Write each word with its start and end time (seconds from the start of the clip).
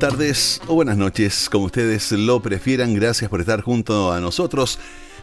tardes 0.00 0.62
o 0.66 0.74
buenas 0.74 0.96
noches, 0.96 1.50
como 1.50 1.66
ustedes 1.66 2.10
lo 2.12 2.40
prefieran. 2.40 2.94
Gracias 2.94 3.28
por 3.28 3.40
estar 3.40 3.60
junto 3.60 4.10
a 4.10 4.18
nosotros. 4.18 4.78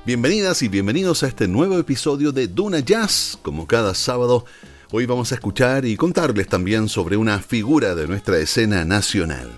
Bienvenidas 0.05 0.61
y 0.61 0.67
bienvenidos 0.67 1.23
a 1.23 1.27
este 1.27 1.47
nuevo 1.47 1.79
episodio 1.79 2.31
de 2.31 2.47
Duna 2.47 2.81
Jazz. 2.81 3.39
Como 3.41 3.65
cada 3.65 3.95
sábado, 3.95 4.45
hoy 4.91 5.07
vamos 5.07 5.31
a 5.31 5.35
escuchar 5.35 5.83
y 5.83 5.97
contarles 5.97 6.47
también 6.47 6.89
sobre 6.89 7.17
una 7.17 7.39
figura 7.39 7.95
de 7.95 8.07
nuestra 8.07 8.37
escena 8.37 8.85
nacional. 8.85 9.49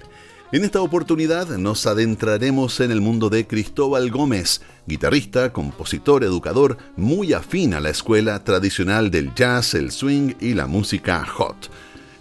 En 0.53 0.63
esta 0.63 0.81
oportunidad 0.81 1.49
nos 1.57 1.85
adentraremos 1.85 2.79
en 2.79 2.89
el 2.89 3.01
mundo 3.01 3.29
de 3.29 3.45
Cristóbal 3.45 4.11
Gómez, 4.11 4.61
guitarrista, 4.87 5.51
compositor, 5.51 6.23
educador, 6.23 6.77
muy 6.95 7.33
afín 7.33 7.73
a 7.73 7.81
la 7.81 7.89
escuela 7.89 8.41
tradicional 8.45 9.11
del 9.11 9.35
jazz, 9.35 9.73
el 9.73 9.91
swing 9.91 10.35
y 10.39 10.53
la 10.53 10.65
música 10.65 11.25
hot. 11.25 11.69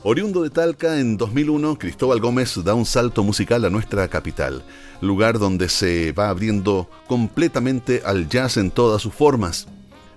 Oriundo 0.05 0.45
de 0.45 0.51
Talca, 0.51 1.01
en 1.01 1.17
2001, 1.17 1.77
Cristóbal 1.77 2.21
Gómez 2.21 2.55
da 2.63 2.73
un 2.75 2.87
salto 2.87 3.25
musical 3.25 3.65
a 3.65 3.71
nuestra 3.71 4.07
capital, 4.07 4.63
lugar 5.01 5.41
donde 5.41 5.69
se 5.69 6.13
va 6.13 6.29
abriendo 6.29 6.89
completamente 7.09 8.03
al 8.05 8.29
jazz 8.29 8.59
en 8.59 8.71
todas 8.71 9.03
sus 9.03 9.13
formas. 9.13 9.67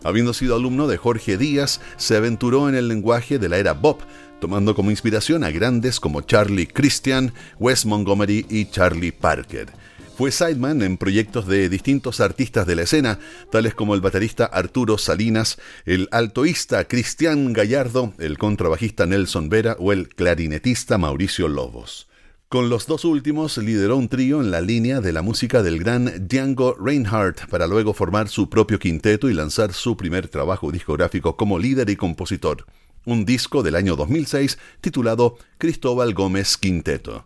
Habiendo 0.03 0.35
sido 0.35 0.55
alumno 0.55 0.85
de 0.87 0.97
Jorge 0.97 1.35
Díaz, 1.35 1.81
se 1.97 2.15
aventuró 2.15 2.69
en 2.69 2.75
el 2.75 2.89
lenguaje 2.89 3.39
de 3.39 3.49
la 3.49 3.57
era 3.57 3.73
Bob, 3.73 3.97
tomando 4.39 4.75
como 4.75 4.91
inspiración 4.91 5.43
a 5.43 5.49
grandes 5.49 5.99
como 5.99 6.21
Charlie 6.21 6.67
Christian, 6.67 7.33
Wes 7.59 7.87
Montgomery 7.87 8.45
y 8.49 8.65
Charlie 8.65 9.11
Parker. 9.11 9.80
Fue 10.21 10.31
sideman 10.31 10.83
en 10.83 10.97
proyectos 10.97 11.47
de 11.47 11.67
distintos 11.67 12.19
artistas 12.19 12.67
de 12.67 12.75
la 12.75 12.83
escena, 12.83 13.17
tales 13.49 13.73
como 13.73 13.95
el 13.95 14.01
baterista 14.01 14.45
Arturo 14.45 14.99
Salinas, 14.99 15.57
el 15.83 16.09
altoísta 16.11 16.87
Cristian 16.87 17.53
Gallardo, 17.53 18.13
el 18.19 18.37
contrabajista 18.37 19.07
Nelson 19.07 19.49
Vera 19.49 19.75
o 19.79 19.91
el 19.91 20.09
clarinetista 20.09 20.99
Mauricio 20.99 21.47
Lobos. 21.47 22.07
Con 22.49 22.69
los 22.69 22.85
dos 22.85 23.03
últimos 23.03 23.57
lideró 23.57 23.97
un 23.97 24.09
trío 24.09 24.41
en 24.41 24.51
la 24.51 24.61
línea 24.61 25.01
de 25.01 25.11
la 25.11 25.23
música 25.23 25.63
del 25.63 25.79
gran 25.79 26.27
Django 26.27 26.75
Reinhardt 26.79 27.49
para 27.49 27.65
luego 27.65 27.95
formar 27.95 28.29
su 28.29 28.47
propio 28.47 28.77
quinteto 28.77 29.27
y 29.27 29.33
lanzar 29.33 29.73
su 29.73 29.97
primer 29.97 30.27
trabajo 30.27 30.71
discográfico 30.71 31.35
como 31.35 31.57
líder 31.57 31.89
y 31.89 31.95
compositor, 31.95 32.67
un 33.05 33.25
disco 33.25 33.63
del 33.63 33.75
año 33.75 33.95
2006 33.95 34.59
titulado 34.81 35.39
Cristóbal 35.57 36.13
Gómez 36.13 36.57
Quinteto. 36.57 37.25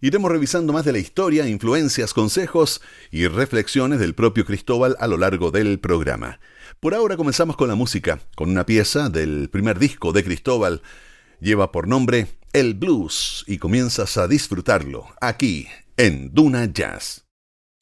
Iremos 0.00 0.30
revisando 0.30 0.72
más 0.72 0.84
de 0.84 0.92
la 0.92 0.98
historia, 0.98 1.48
influencias, 1.48 2.12
consejos 2.12 2.82
y 3.10 3.26
reflexiones 3.28 3.98
del 3.98 4.14
propio 4.14 4.44
Cristóbal 4.44 4.96
a 5.00 5.06
lo 5.06 5.16
largo 5.16 5.50
del 5.50 5.78
programa. 5.78 6.38
Por 6.80 6.94
ahora 6.94 7.16
comenzamos 7.16 7.56
con 7.56 7.68
la 7.68 7.74
música, 7.74 8.20
con 8.34 8.50
una 8.50 8.66
pieza 8.66 9.08
del 9.08 9.48
primer 9.50 9.78
disco 9.78 10.12
de 10.12 10.24
Cristóbal. 10.24 10.82
Lleva 11.40 11.72
por 11.72 11.88
nombre 11.88 12.26
El 12.52 12.74
Blues 12.74 13.44
y 13.46 13.58
comienzas 13.58 14.18
a 14.18 14.28
disfrutarlo 14.28 15.06
aquí 15.20 15.68
en 15.96 16.34
Duna 16.34 16.66
Jazz. 16.66 17.24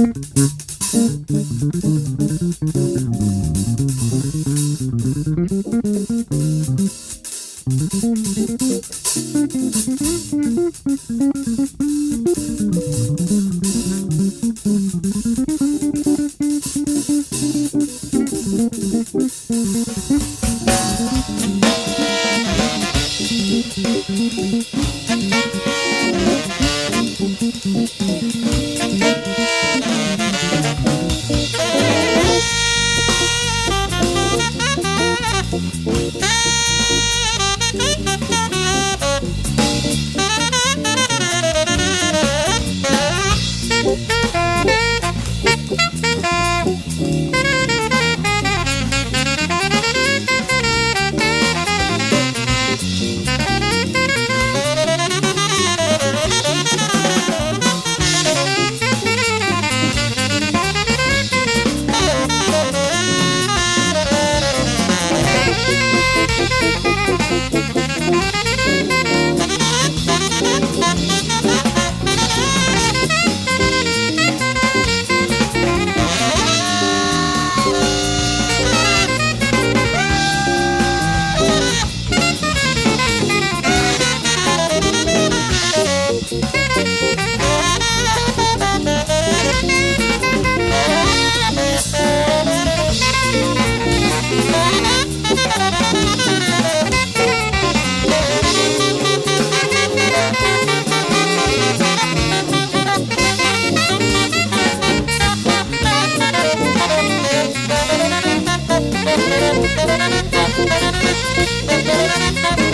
Thank 0.00 0.16
you. 4.46 4.59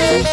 Thank 0.08 0.26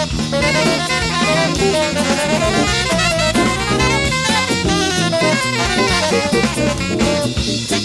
you. 7.72 7.83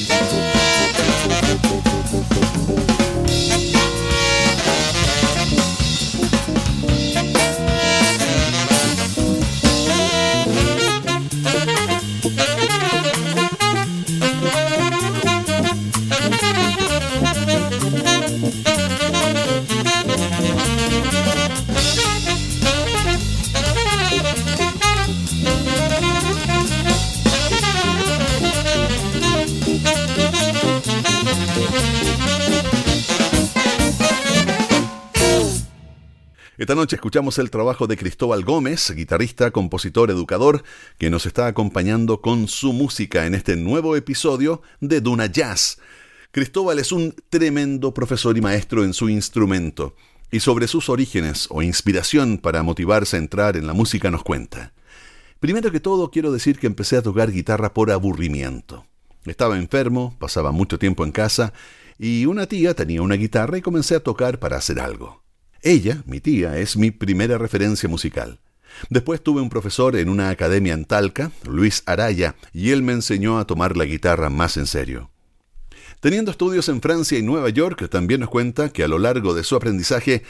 Noche 36.79 36.95
escuchamos 36.95 37.41
el 37.41 37.51
trabajo 37.51 37.89
de 37.89 37.97
Cristóbal 37.97 38.45
Gómez, 38.45 38.93
guitarrista, 38.95 39.51
compositor, 39.51 40.13
educador, 40.13 40.63
que 40.97 41.11
nos 41.11 41.27
está 41.27 41.49
acompañando 41.49 42.21
con 42.21 42.47
su 42.47 42.73
música 42.73 43.27
en 43.27 43.35
este 43.35 43.57
nuevo 43.57 43.97
episodio 43.97 44.63
de 44.81 45.01
Duna 45.01 45.27
Jazz. 45.27 45.81
Cristóbal 46.31 46.79
es 46.79 46.93
un 46.93 47.17
tremendo 47.31 47.93
profesor 47.93 48.39
y 48.39 48.41
maestro 48.41 48.85
en 48.85 48.95
su 48.95 49.09
instrumento, 49.09 49.97
y 50.31 50.39
sobre 50.39 50.69
sus 50.69 50.89
orígenes 50.89 51.49
o 51.51 51.63
inspiración 51.63 52.39
para 52.39 52.63
motivarse 52.63 53.17
a 53.17 53.19
entrar 53.19 53.57
en 53.57 53.67
la 53.67 53.73
música 53.73 54.13
nos 54.13 54.23
cuenta. 54.23 54.73
Primero 55.41 55.73
que 55.73 55.81
todo 55.81 56.13
quiero 56.13 56.31
decir 56.31 56.61
que 56.61 56.69
empecé 56.69 56.97
a 56.97 57.03
tocar 57.03 57.33
guitarra 57.33 57.75
por 57.75 57.91
aburrimiento. 57.91 58.87
Estaba 59.25 59.59
enfermo, 59.59 60.17
pasaba 60.21 60.53
mucho 60.53 60.79
tiempo 60.79 61.05
en 61.05 61.11
casa, 61.11 61.53
y 61.99 62.27
una 62.27 62.47
tía 62.47 62.75
tenía 62.75 63.03
una 63.03 63.17
guitarra 63.17 63.59
y 63.59 63.63
comencé 63.63 63.97
a 63.97 64.01
tocar 64.01 64.39
para 64.39 64.59
hacer 64.59 64.79
algo. 64.79 65.28
Ella, 65.69 66.03
mi 66.07 66.19
tía, 66.19 66.57
es 66.57 66.79
mi 66.79 66.91
primera 66.91 67.37
referencia 67.37 67.91
musical. 67.91 68.41
Después 68.89 69.23
tuve 69.23 69.43
un 69.43 69.51
profesor 69.51 69.97
en 69.97 70.09
una 70.09 70.31
academia 70.31 70.73
en 70.73 70.87
Talca, 70.87 71.31
Luis 71.47 71.83
Araya, 71.85 72.37
y 72.55 72.71
él 72.71 72.83
me 72.83 72.95
enseñó 72.95 73.39
a 73.39 73.47
tomar 73.47 73.77
la 73.77 73.85
guitarra 73.85 74.31
más 74.31 74.57
en 74.57 74.67
serio. 74.67 75.11
Teniendo 76.01 76.31
estudios 76.31 76.71
en 76.71 76.81
Francia 76.81 77.19
y 77.19 77.23
Nueva 77.23 77.51
York, 77.51 77.91
también 77.91 78.21
nos 78.21 78.31
cuenta 78.31 78.71
que 78.71 78.83
a 78.83 78.89
lo 78.89 78.99
largo 78.99 79.35
de 79.35 79.45
su 79.45 79.57
aprendizaje 79.57 80.23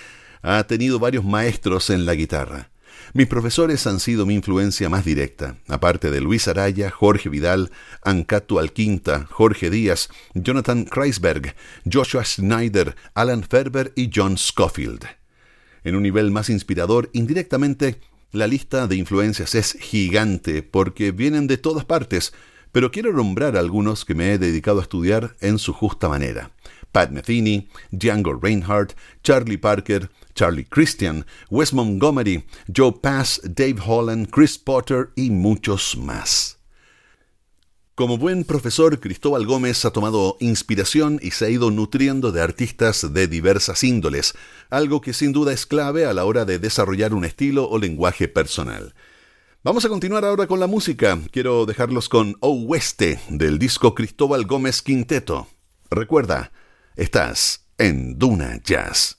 ha 0.43 0.65
tenido 0.65 0.99
varios 0.99 1.25
maestros 1.25 1.89
en 1.91 2.05
la 2.05 2.17
guitarra. 2.17 2.71
Mis 3.13 3.29
profesores 3.29 3.87
han 3.87 4.01
sido 4.01 4.27
mi 4.27 4.35
influencia 4.35 4.89
más 4.89 5.05
directa, 5.05 5.55
aparte 5.69 6.11
de 6.11 6.21
Luis 6.21 6.49
Araya, 6.49 6.91
Jorge 6.91 7.29
Vidal, 7.29 7.71
Ancato 8.03 8.59
Alquinta, 8.59 9.29
Jorge 9.31 9.71
Díaz, 9.71 10.09
Jonathan 10.35 10.85
Kreisberg, 10.85 11.55
Joshua 11.89 12.25
Schneider, 12.25 12.97
Alan 13.15 13.45
Ferber 13.45 13.93
y 13.95 14.11
John 14.13 14.37
Scofield. 14.37 15.18
En 15.85 15.97
un 15.97 16.03
nivel 16.03 16.31
más 16.31 16.51
inspirador, 16.51 17.11
indirectamente, 17.13 18.01
la 18.33 18.47
lista 18.47 18.87
de 18.87 18.97
influencias 18.97 19.55
es 19.55 19.73
gigante 19.81 20.63
porque 20.63 21.13
vienen 21.13 21.47
de 21.47 21.57
todas 21.57 21.85
partes, 21.85 22.33
pero 22.73 22.91
quiero 22.91 23.13
nombrar 23.13 23.57
algunos 23.57 24.05
que 24.05 24.15
me 24.15 24.33
he 24.33 24.39
dedicado 24.39 24.81
a 24.81 24.83
estudiar 24.83 25.37
en 25.41 25.59
su 25.59 25.73
justa 25.73 26.09
manera. 26.09 26.51
Pat 26.93 27.11
Metheny, 27.11 27.69
Django 27.91 28.35
Reinhardt, 28.35 28.95
Charlie 29.23 29.59
Parker, 29.59 30.11
Charlie 30.35 30.65
Christian, 30.65 31.25
Wes 31.51 31.73
Montgomery, 31.73 32.45
Joe 32.75 32.93
Pass, 32.93 33.41
Dave 33.45 33.77
Holland, 33.85 34.29
Chris 34.31 34.59
Potter 34.59 35.11
y 35.17 35.31
muchos 35.31 35.97
más. 35.97 36.58
Como 37.99 38.17
buen 38.17 38.45
profesor, 38.45 39.01
Cristóbal 39.01 39.45
Gómez 39.45 39.85
ha 39.85 39.91
tomado 39.91 40.37
inspiración 40.39 41.19
y 41.21 41.33
se 41.33 41.47
ha 41.47 41.51
ido 41.51 41.73
nutriendo 41.73 42.31
de 42.31 42.41
artistas 42.41 43.13
de 43.13 43.27
diversas 43.27 43.83
índoles, 43.83 44.35
algo 44.71 45.01
que 45.01 45.13
sin 45.13 45.33
duda 45.33 45.53
es 45.53 45.67
clave 45.67 46.07
a 46.07 46.15
la 46.15 46.25
hora 46.25 46.45
de 46.45 46.61
desarrollar 46.61 47.13
un 47.13 47.25
estilo 47.25 47.69
o 47.69 47.77
lenguaje 47.77 48.29
personal. 48.29 48.95
Vamos 49.65 49.85
a 49.85 49.89
continuar 49.89 50.25
ahora 50.25 50.47
con 50.47 50.61
la 50.61 50.69
música. 50.69 51.19
Quiero 51.33 51.67
dejarlos 51.67 52.09
con 52.09 52.37
Oeste 52.39 53.19
del 53.31 53.59
disco 53.59 53.97
Cristóbal 53.97 54.47
Gómez 54.47 54.81
Quinteto. 54.81 55.49
Recuerda, 55.91 56.53
estás 56.95 57.67
en 57.79 58.17
Duna 58.17 58.61
Jazz. 58.63 59.19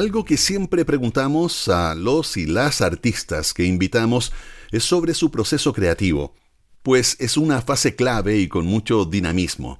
Algo 0.00 0.24
que 0.24 0.38
siempre 0.38 0.86
preguntamos 0.86 1.68
a 1.68 1.94
los 1.94 2.38
y 2.38 2.46
las 2.46 2.80
artistas 2.80 3.52
que 3.52 3.66
invitamos 3.66 4.32
es 4.70 4.82
sobre 4.82 5.12
su 5.12 5.30
proceso 5.30 5.74
creativo, 5.74 6.34
pues 6.82 7.18
es 7.20 7.36
una 7.36 7.60
fase 7.60 7.96
clave 7.96 8.38
y 8.38 8.48
con 8.48 8.64
mucho 8.64 9.04
dinamismo. 9.04 9.78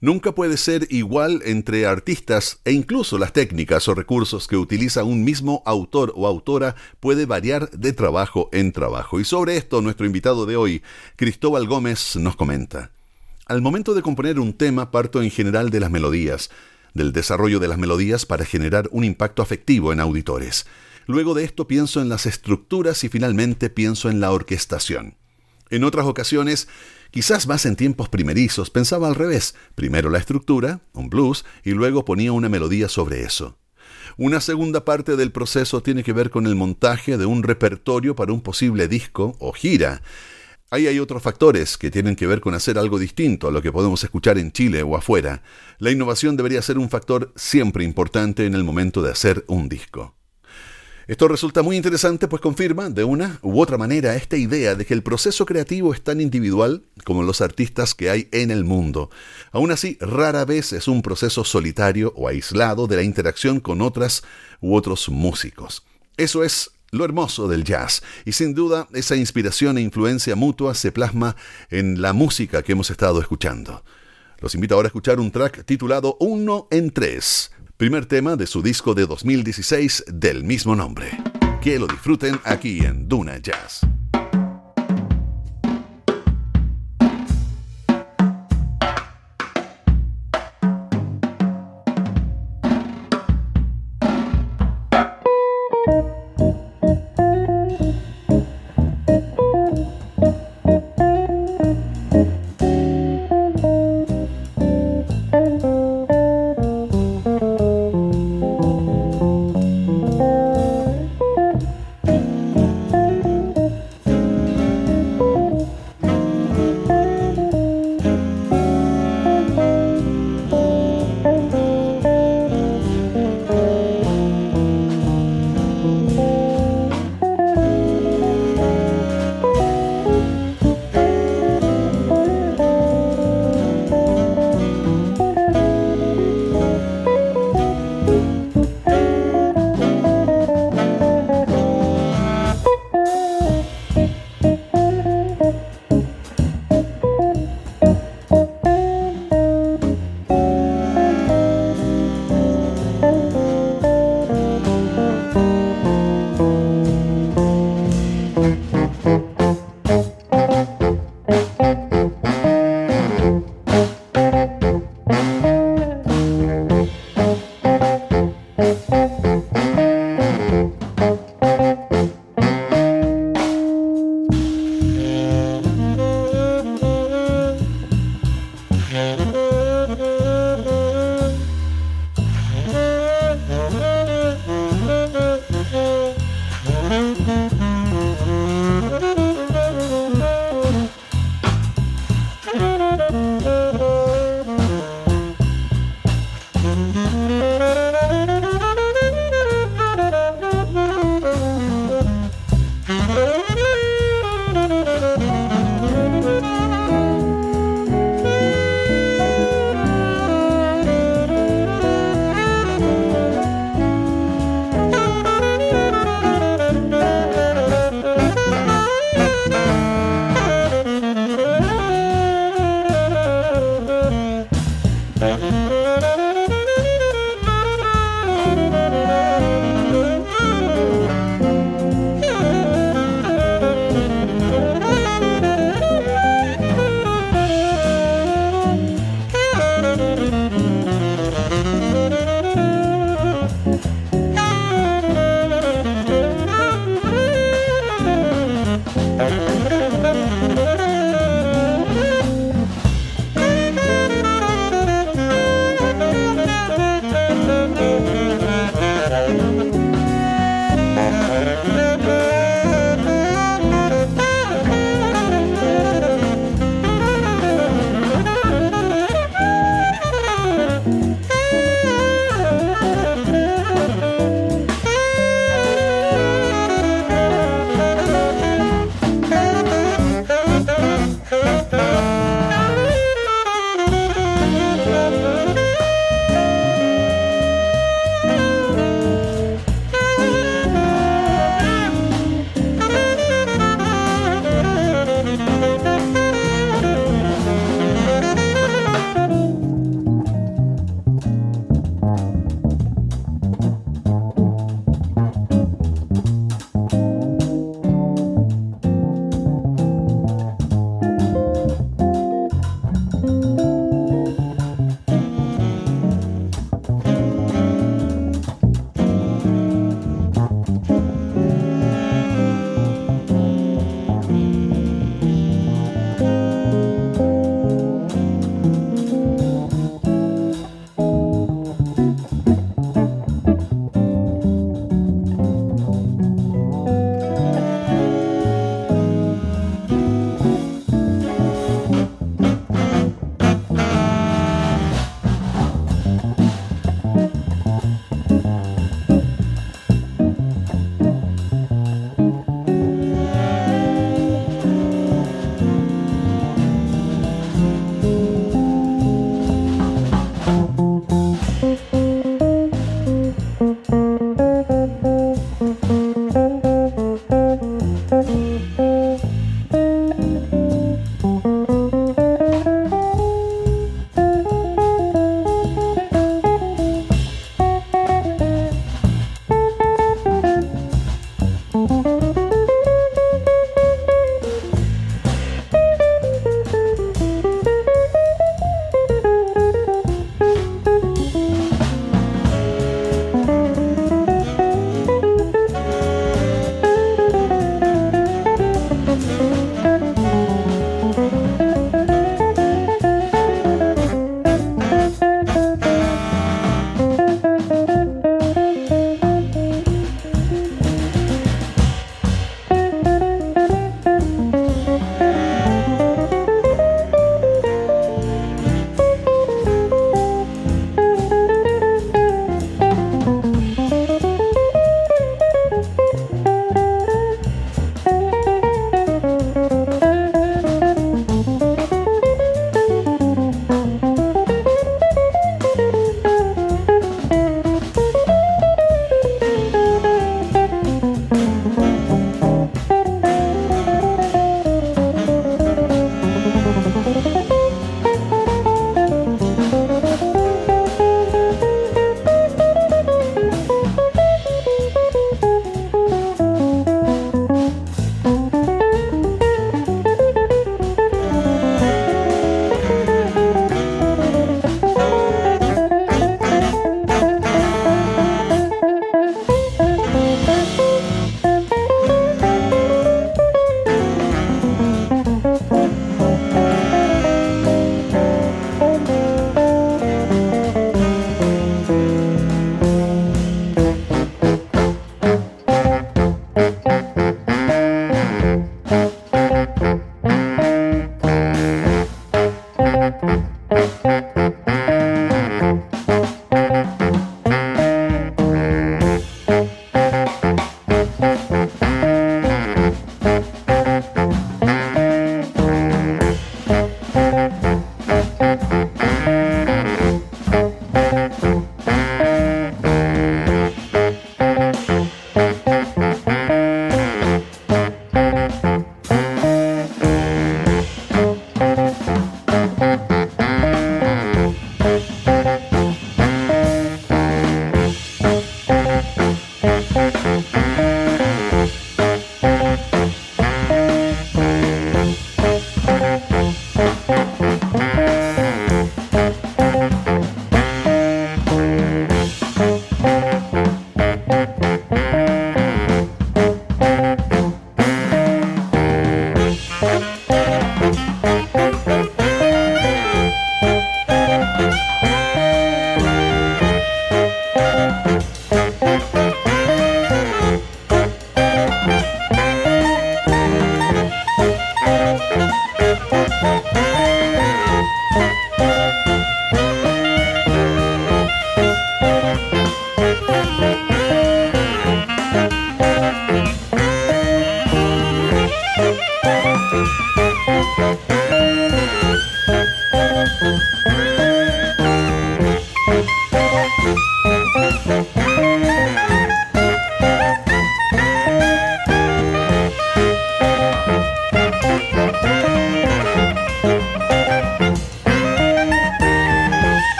Nunca 0.00 0.34
puede 0.34 0.56
ser 0.56 0.88
igual 0.90 1.40
entre 1.44 1.86
artistas 1.86 2.58
e 2.64 2.72
incluso 2.72 3.16
las 3.16 3.32
técnicas 3.32 3.86
o 3.86 3.94
recursos 3.94 4.48
que 4.48 4.56
utiliza 4.56 5.04
un 5.04 5.22
mismo 5.22 5.62
autor 5.66 6.12
o 6.16 6.26
autora 6.26 6.74
puede 6.98 7.24
variar 7.24 7.70
de 7.70 7.92
trabajo 7.92 8.48
en 8.50 8.72
trabajo. 8.72 9.20
Y 9.20 9.24
sobre 9.24 9.56
esto 9.56 9.80
nuestro 9.82 10.04
invitado 10.04 10.46
de 10.46 10.56
hoy, 10.56 10.82
Cristóbal 11.14 11.68
Gómez, 11.68 12.16
nos 12.16 12.34
comenta. 12.34 12.90
Al 13.46 13.62
momento 13.62 13.94
de 13.94 14.02
componer 14.02 14.40
un 14.40 14.52
tema 14.52 14.90
parto 14.90 15.22
en 15.22 15.30
general 15.30 15.70
de 15.70 15.78
las 15.78 15.92
melodías, 15.92 16.50
del 16.94 17.12
desarrollo 17.12 17.58
de 17.58 17.68
las 17.68 17.78
melodías 17.78 18.26
para 18.26 18.44
generar 18.44 18.88
un 18.92 19.04
impacto 19.04 19.42
afectivo 19.42 19.92
en 19.92 20.00
auditores. 20.00 20.66
Luego 21.06 21.34
de 21.34 21.44
esto 21.44 21.66
pienso 21.66 22.00
en 22.00 22.08
las 22.08 22.26
estructuras 22.26 23.02
y 23.04 23.08
finalmente 23.08 23.70
pienso 23.70 24.10
en 24.10 24.20
la 24.20 24.30
orquestación. 24.30 25.16
En 25.70 25.84
otras 25.84 26.06
ocasiones, 26.06 26.68
quizás 27.10 27.46
más 27.46 27.66
en 27.66 27.76
tiempos 27.76 28.08
primerizos, 28.08 28.70
pensaba 28.70 29.08
al 29.08 29.14
revés, 29.14 29.54
primero 29.74 30.10
la 30.10 30.18
estructura, 30.18 30.80
un 30.92 31.10
blues, 31.10 31.44
y 31.64 31.70
luego 31.72 32.04
ponía 32.04 32.32
una 32.32 32.48
melodía 32.48 32.88
sobre 32.88 33.22
eso. 33.22 33.58
Una 34.16 34.40
segunda 34.40 34.84
parte 34.84 35.16
del 35.16 35.30
proceso 35.30 35.82
tiene 35.82 36.02
que 36.02 36.12
ver 36.12 36.30
con 36.30 36.46
el 36.46 36.56
montaje 36.56 37.16
de 37.16 37.26
un 37.26 37.42
repertorio 37.42 38.16
para 38.16 38.32
un 38.32 38.40
posible 38.40 38.88
disco 38.88 39.36
o 39.38 39.52
gira, 39.52 40.02
Ahí 40.70 40.86
hay 40.86 40.98
otros 40.98 41.22
factores 41.22 41.78
que 41.78 41.90
tienen 41.90 42.14
que 42.14 42.26
ver 42.26 42.42
con 42.42 42.52
hacer 42.52 42.78
algo 42.78 42.98
distinto 42.98 43.48
a 43.48 43.50
lo 43.50 43.62
que 43.62 43.72
podemos 43.72 44.04
escuchar 44.04 44.36
en 44.36 44.52
Chile 44.52 44.82
o 44.82 44.96
afuera. 44.96 45.42
La 45.78 45.90
innovación 45.90 46.36
debería 46.36 46.60
ser 46.60 46.76
un 46.76 46.90
factor 46.90 47.32
siempre 47.36 47.84
importante 47.84 48.44
en 48.44 48.54
el 48.54 48.64
momento 48.64 49.00
de 49.00 49.10
hacer 49.10 49.44
un 49.48 49.70
disco. 49.70 50.14
Esto 51.06 51.26
resulta 51.26 51.62
muy 51.62 51.78
interesante 51.78 52.28
pues 52.28 52.42
confirma 52.42 52.90
de 52.90 53.02
una 53.02 53.38
u 53.40 53.62
otra 53.62 53.78
manera 53.78 54.14
esta 54.14 54.36
idea 54.36 54.74
de 54.74 54.84
que 54.84 54.92
el 54.92 55.02
proceso 55.02 55.46
creativo 55.46 55.94
es 55.94 56.02
tan 56.02 56.20
individual 56.20 56.84
como 57.04 57.22
los 57.22 57.40
artistas 57.40 57.94
que 57.94 58.10
hay 58.10 58.28
en 58.30 58.50
el 58.50 58.64
mundo. 58.64 59.08
Aún 59.52 59.70
así, 59.70 59.96
rara 60.02 60.44
vez 60.44 60.74
es 60.74 60.86
un 60.86 61.00
proceso 61.00 61.44
solitario 61.44 62.12
o 62.14 62.28
aislado 62.28 62.86
de 62.86 62.96
la 62.96 63.04
interacción 63.04 63.60
con 63.60 63.80
otras 63.80 64.22
u 64.60 64.74
otros 64.74 65.08
músicos. 65.08 65.82
Eso 66.18 66.44
es 66.44 66.72
lo 66.90 67.04
hermoso 67.04 67.48
del 67.48 67.64
jazz. 67.64 68.02
Y 68.24 68.32
sin 68.32 68.54
duda, 68.54 68.88
esa 68.92 69.16
inspiración 69.16 69.78
e 69.78 69.82
influencia 69.82 70.36
mutua 70.36 70.74
se 70.74 70.92
plasma 70.92 71.36
en 71.70 72.00
la 72.00 72.12
música 72.12 72.62
que 72.62 72.72
hemos 72.72 72.90
estado 72.90 73.20
escuchando. 73.20 73.84
Los 74.40 74.54
invito 74.54 74.74
ahora 74.74 74.86
a 74.86 74.90
escuchar 74.90 75.18
un 75.18 75.30
track 75.30 75.64
titulado 75.64 76.16
Uno 76.20 76.68
en 76.70 76.90
Tres, 76.90 77.50
primer 77.76 78.06
tema 78.06 78.36
de 78.36 78.46
su 78.46 78.62
disco 78.62 78.94
de 78.94 79.06
2016 79.06 80.04
del 80.06 80.44
mismo 80.44 80.76
nombre. 80.76 81.10
Que 81.60 81.78
lo 81.78 81.88
disfruten 81.88 82.40
aquí 82.44 82.78
en 82.84 83.08
Duna 83.08 83.38
Jazz. 83.38 83.80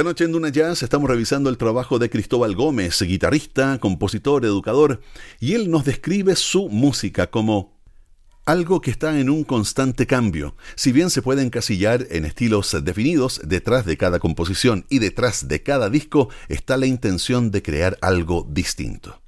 Esta 0.00 0.08
noche 0.08 0.24
en 0.24 0.32
Duna 0.32 0.48
Jazz 0.48 0.82
estamos 0.82 1.10
revisando 1.10 1.50
el 1.50 1.58
trabajo 1.58 1.98
de 1.98 2.08
Cristóbal 2.08 2.54
Gómez, 2.54 3.02
guitarrista, 3.02 3.76
compositor, 3.78 4.46
educador, 4.46 5.02
y 5.40 5.52
él 5.52 5.70
nos 5.70 5.84
describe 5.84 6.36
su 6.36 6.70
música 6.70 7.26
como 7.26 7.78
algo 8.46 8.80
que 8.80 8.90
está 8.90 9.20
en 9.20 9.28
un 9.28 9.44
constante 9.44 10.06
cambio. 10.06 10.56
Si 10.74 10.92
bien 10.92 11.10
se 11.10 11.20
puede 11.20 11.42
encasillar 11.42 12.06
en 12.08 12.24
estilos 12.24 12.74
definidos, 12.82 13.42
detrás 13.44 13.84
de 13.84 13.98
cada 13.98 14.20
composición 14.20 14.86
y 14.88 15.00
detrás 15.00 15.48
de 15.48 15.62
cada 15.62 15.90
disco 15.90 16.30
está 16.48 16.78
la 16.78 16.86
intención 16.86 17.50
de 17.50 17.60
crear 17.60 17.98
algo 18.00 18.48
distinto. 18.48 19.19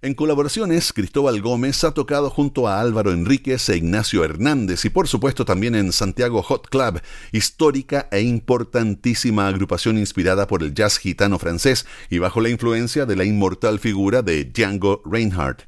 En 0.00 0.14
colaboraciones, 0.14 0.92
Cristóbal 0.92 1.40
Gómez 1.40 1.82
ha 1.82 1.92
tocado 1.92 2.30
junto 2.30 2.68
a 2.68 2.80
Álvaro 2.80 3.12
Enríquez 3.12 3.68
e 3.68 3.78
Ignacio 3.78 4.24
Hernández 4.24 4.84
y 4.84 4.90
por 4.90 5.08
supuesto 5.08 5.44
también 5.44 5.74
en 5.74 5.92
Santiago 5.92 6.40
Hot 6.42 6.68
Club, 6.68 7.00
histórica 7.32 8.08
e 8.12 8.20
importantísima 8.20 9.48
agrupación 9.48 9.98
inspirada 9.98 10.46
por 10.46 10.62
el 10.62 10.72
jazz 10.72 10.98
gitano 10.98 11.40
francés 11.40 11.84
y 12.10 12.18
bajo 12.18 12.40
la 12.40 12.48
influencia 12.48 13.06
de 13.06 13.16
la 13.16 13.24
inmortal 13.24 13.80
figura 13.80 14.22
de 14.22 14.44
Django 14.44 15.02
Reinhardt. 15.04 15.67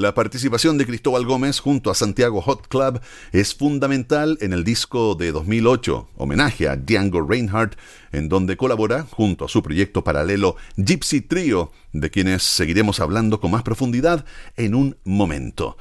La 0.00 0.14
participación 0.14 0.78
de 0.78 0.86
Cristóbal 0.86 1.26
Gómez 1.26 1.60
junto 1.60 1.90
a 1.90 1.94
Santiago 1.94 2.40
Hot 2.40 2.68
Club 2.68 3.02
es 3.32 3.54
fundamental 3.54 4.38
en 4.40 4.54
el 4.54 4.64
disco 4.64 5.14
de 5.14 5.30
2008, 5.30 6.08
homenaje 6.16 6.70
a 6.70 6.76
Django 6.76 7.20
Reinhardt, 7.20 7.76
en 8.10 8.30
donde 8.30 8.56
colabora 8.56 9.02
junto 9.10 9.44
a 9.44 9.48
su 9.50 9.62
proyecto 9.62 10.02
paralelo 10.02 10.56
Gypsy 10.78 11.20
Trio, 11.20 11.70
de 11.92 12.08
quienes 12.10 12.44
seguiremos 12.44 12.98
hablando 12.98 13.40
con 13.40 13.50
más 13.50 13.62
profundidad 13.62 14.24
en 14.56 14.74
un 14.74 14.96
momento. 15.04 15.76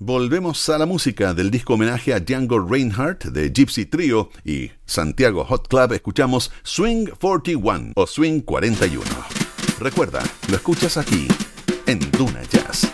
Volvemos 0.00 0.68
a 0.68 0.76
la 0.76 0.86
música 0.86 1.32
del 1.32 1.52
disco 1.52 1.74
homenaje 1.74 2.12
a 2.12 2.18
Django 2.18 2.58
Reinhardt 2.58 3.26
de 3.26 3.52
Gypsy 3.52 3.86
Trio 3.86 4.30
y 4.44 4.72
Santiago 4.84 5.44
Hot 5.44 5.68
Club 5.68 5.92
escuchamos 5.92 6.50
Swing 6.64 7.06
41 7.06 7.92
o 7.94 8.06
Swing 8.08 8.40
41. 8.40 9.04
Recuerda, 9.78 10.24
lo 10.48 10.56
escuchas 10.56 10.96
aquí 10.96 11.28
en 11.86 12.00
Duna 12.10 12.42
Jazz. 12.50 12.93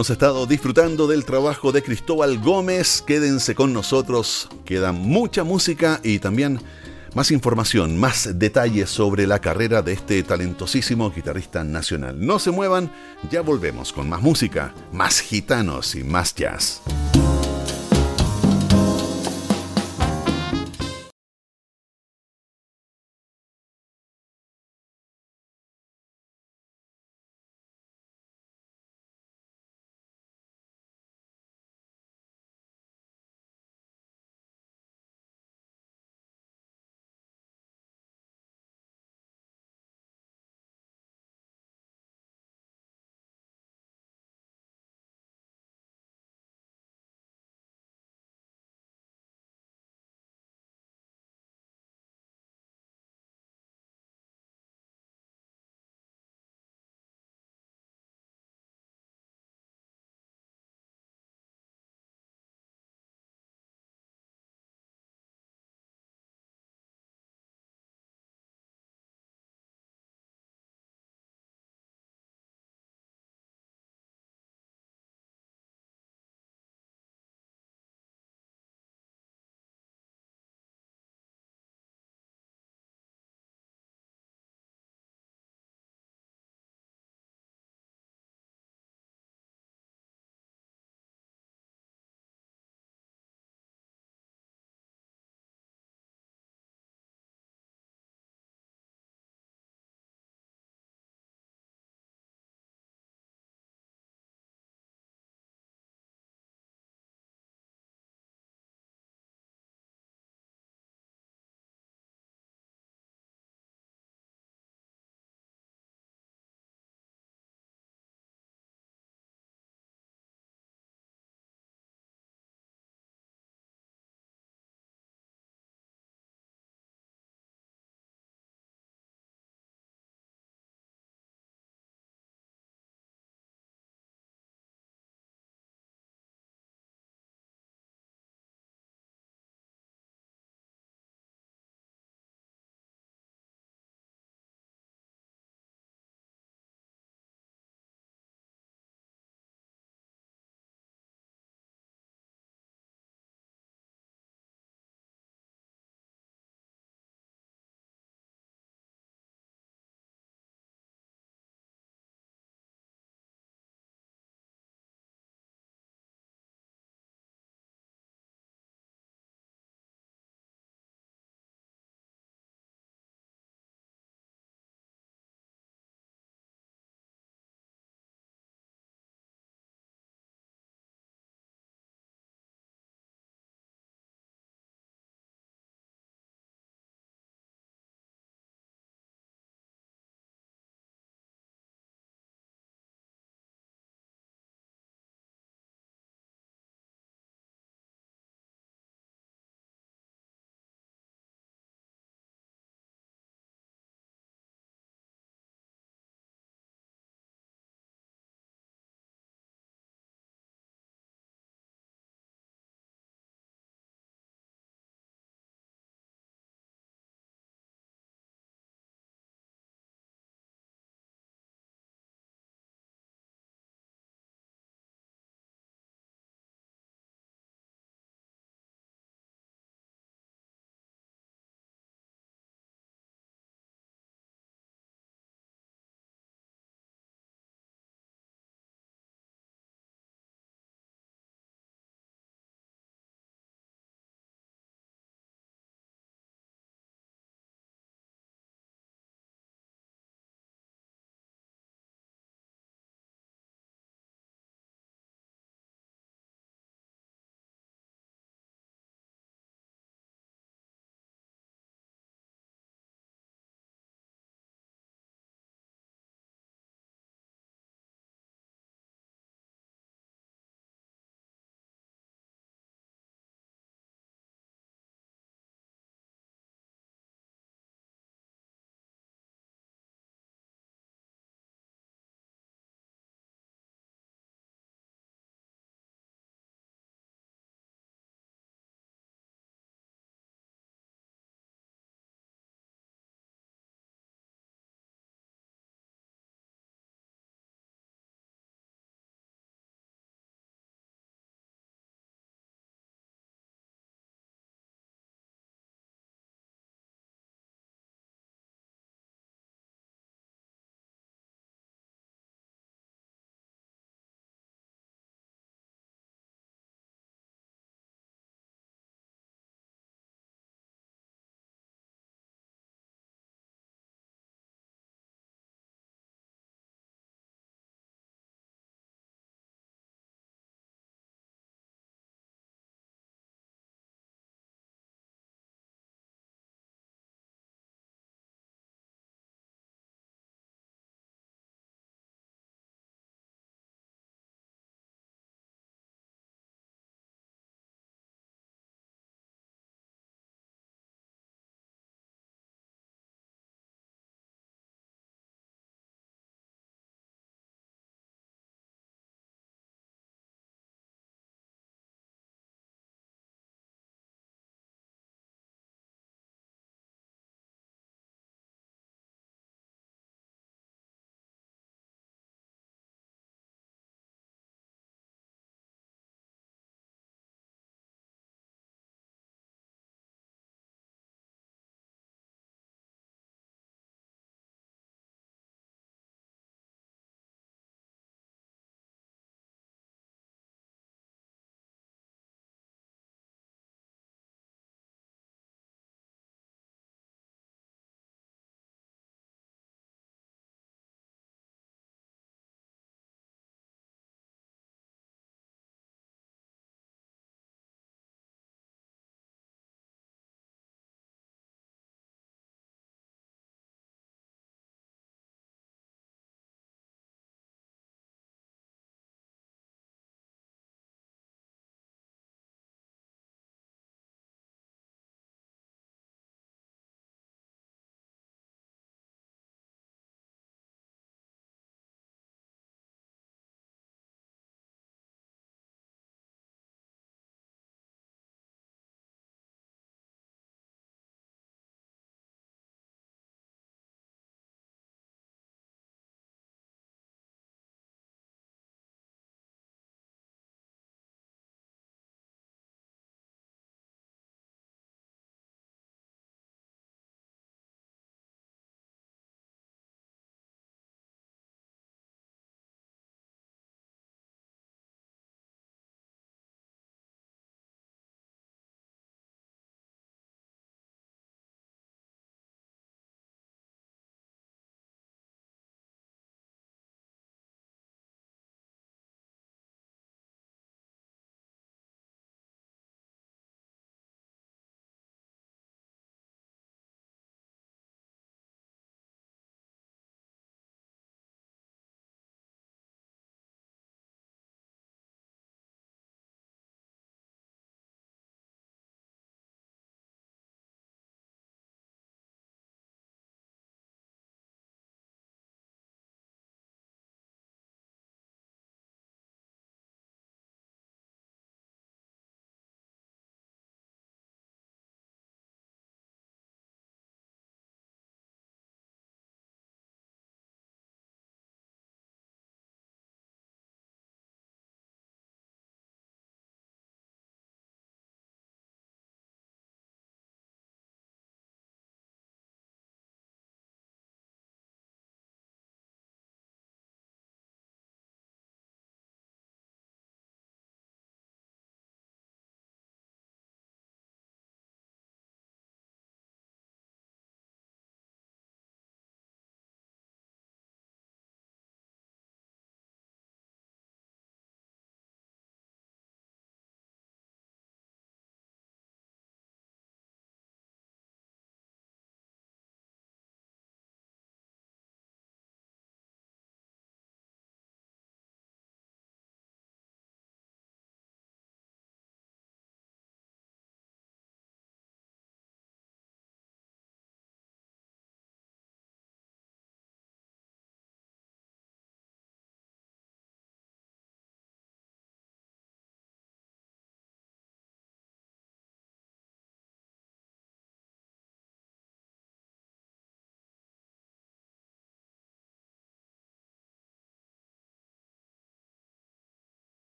Hemos 0.00 0.08
estado 0.08 0.46
disfrutando 0.46 1.06
del 1.06 1.26
trabajo 1.26 1.72
de 1.72 1.82
Cristóbal 1.82 2.38
Gómez. 2.38 3.04
Quédense 3.06 3.54
con 3.54 3.74
nosotros. 3.74 4.48
Queda 4.64 4.92
mucha 4.92 5.44
música 5.44 6.00
y 6.02 6.20
también 6.20 6.58
más 7.14 7.30
información, 7.30 7.98
más 7.98 8.38
detalles 8.38 8.88
sobre 8.88 9.26
la 9.26 9.40
carrera 9.40 9.82
de 9.82 9.92
este 9.92 10.22
talentosísimo 10.22 11.10
guitarrista 11.10 11.64
nacional. 11.64 12.16
No 12.18 12.38
se 12.38 12.50
muevan, 12.50 12.90
ya 13.30 13.42
volvemos 13.42 13.92
con 13.92 14.08
más 14.08 14.22
música, 14.22 14.72
más 14.90 15.20
gitanos 15.20 15.94
y 15.94 16.02
más 16.02 16.34
jazz. 16.34 16.80